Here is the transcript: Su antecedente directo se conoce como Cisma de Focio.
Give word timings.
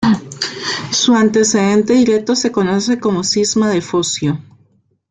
Su 0.91 1.13
antecedente 1.13 1.93
directo 1.93 2.35
se 2.35 2.51
conoce 2.51 2.99
como 2.99 3.23
Cisma 3.23 3.69
de 3.69 3.81
Focio. 3.83 4.39